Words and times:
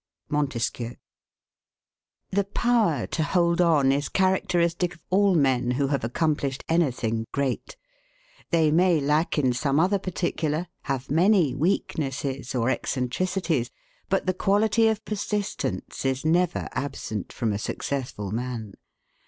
Montesquieu. 0.29 0.95
The 2.31 2.43
power 2.43 3.05
to 3.05 3.21
hold 3.21 3.61
on 3.61 3.91
is 3.91 4.09
characteristic 4.09 4.95
of 4.95 5.03
all 5.11 5.35
men 5.35 5.69
who 5.77 5.89
have 5.89 6.03
accomplished 6.03 6.63
anything 6.67 7.27
great; 7.31 7.77
they 8.49 8.71
may 8.71 8.99
lack 8.99 9.37
in 9.37 9.53
some 9.53 9.79
other 9.79 9.99
particular, 9.99 10.65
have 10.85 11.11
many 11.11 11.53
weaknesses 11.53 12.55
or 12.55 12.71
eccentricities, 12.71 13.69
but 14.09 14.25
the 14.25 14.33
quality 14.33 14.87
of 14.87 15.05
persistence 15.05 16.03
is 16.03 16.25
never 16.25 16.67
absent 16.71 17.31
from 17.31 17.53
a 17.53 17.59
successful 17.59 18.31
man. 18.31 18.73